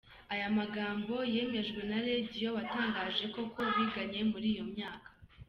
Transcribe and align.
Aya 0.33 0.47
magambo 0.59 1.15
yemejwe 1.33 1.81
na 1.89 1.97
Radio 2.07 2.47
watangaje 2.57 3.25
koko 3.35 3.59
biganye 3.77 4.21
muri 4.31 4.47
iyo 4.53 4.63
myaka. 4.73 5.09